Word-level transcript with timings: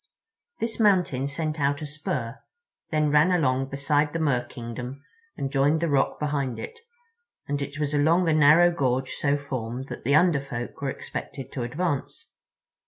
This 0.59 0.79
mountain 0.79 1.27
sent 1.27 1.59
out 1.59 1.79
a 1.83 1.85
spur, 1.85 2.39
then 2.89 3.11
ran 3.11 3.31
along 3.31 3.67
beside 3.69 4.13
the 4.13 4.19
Merkingdom 4.19 4.99
and 5.37 5.51
joined 5.51 5.79
the 5.79 5.89
rock 5.91 6.19
behind 6.19 6.57
it; 6.57 6.79
and 7.47 7.61
it 7.61 7.77
was 7.79 7.93
along 7.93 8.25
the 8.25 8.33
narrow 8.33 8.71
gorge 8.71 9.11
so 9.11 9.37
formed 9.37 9.89
that 9.89 10.03
the 10.03 10.15
Under 10.15 10.41
Folk 10.41 10.81
were 10.81 10.89
expected 10.89 11.51
to 11.51 11.61
advance. 11.61 12.29